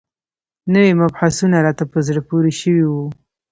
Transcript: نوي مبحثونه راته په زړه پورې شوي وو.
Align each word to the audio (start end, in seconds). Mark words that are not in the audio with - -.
نوي 0.73 0.91
مبحثونه 1.01 1.57
راته 1.65 1.83
په 1.91 1.97
زړه 2.07 2.21
پورې 2.29 2.51
شوي 2.59 2.85
وو. 2.91 3.05